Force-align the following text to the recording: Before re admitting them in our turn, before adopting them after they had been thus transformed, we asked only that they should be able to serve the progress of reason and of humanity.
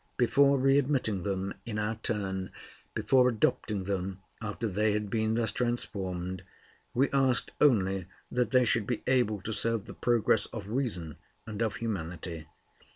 Before 0.17 0.57
re 0.57 0.79
admitting 0.79 1.21
them 1.21 1.53
in 1.63 1.77
our 1.77 1.93
turn, 1.97 2.49
before 2.95 3.29
adopting 3.29 3.83
them 3.83 4.19
after 4.41 4.67
they 4.67 4.93
had 4.93 5.11
been 5.11 5.35
thus 5.35 5.51
transformed, 5.51 6.41
we 6.95 7.11
asked 7.11 7.51
only 7.61 8.07
that 8.31 8.49
they 8.49 8.65
should 8.65 8.87
be 8.87 9.03
able 9.05 9.41
to 9.43 9.53
serve 9.53 9.85
the 9.85 9.93
progress 9.93 10.47
of 10.47 10.69
reason 10.69 11.17
and 11.45 11.61
of 11.61 11.75
humanity. 11.75 12.47